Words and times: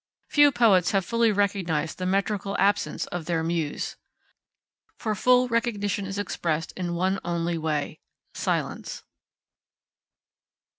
Few 0.29 0.51
poets 0.51 0.93
have 0.93 1.05
fully 1.05 1.31
recognised 1.31 1.99
the 1.99 2.07
metrical 2.07 2.57
absence 2.57 3.05
of 3.13 3.25
their 3.25 3.43
Muse. 3.43 3.97
For 4.97 5.13
full 5.13 5.47
recognition 5.47 6.07
is 6.07 6.17
expressed 6.17 6.71
in 6.75 6.95
one 6.95 7.19
only 7.23 7.59
way 7.59 7.99
silence. 8.33 9.03